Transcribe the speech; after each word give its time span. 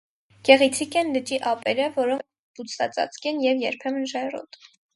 Գեղեցիկ 0.47 0.95
են 1.01 1.11
լճի 1.17 1.37
ափերը, 1.51 1.85
որոնք 1.99 2.61
բուսածածկ 2.63 3.31
են 3.33 3.45
և 3.47 3.63
երբեմն 3.69 4.13
ժայռոտ։ 4.15 4.63